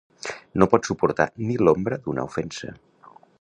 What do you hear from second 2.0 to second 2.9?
d'una ofensa.